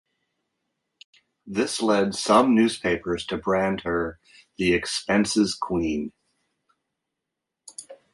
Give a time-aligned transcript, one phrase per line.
[1.45, 4.17] This led some newspapers to brand her
[4.57, 6.11] "The Expenses Queen".